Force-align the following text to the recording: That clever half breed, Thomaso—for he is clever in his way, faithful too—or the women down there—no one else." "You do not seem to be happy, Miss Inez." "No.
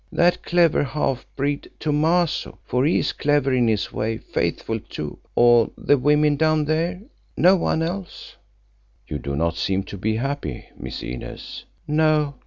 That 0.11 0.41
clever 0.41 0.83
half 0.83 1.27
breed, 1.35 1.69
Thomaso—for 1.79 2.85
he 2.85 2.97
is 2.97 3.13
clever 3.13 3.53
in 3.53 3.67
his 3.67 3.93
way, 3.93 4.17
faithful 4.17 4.79
too—or 4.89 5.69
the 5.77 5.95
women 5.95 6.37
down 6.37 6.65
there—no 6.65 7.55
one 7.55 7.83
else." 7.83 8.35
"You 9.07 9.19
do 9.19 9.35
not 9.35 9.57
seem 9.57 9.83
to 9.83 9.97
be 9.99 10.15
happy, 10.15 10.65
Miss 10.75 11.03
Inez." 11.03 11.65
"No. 11.87 12.33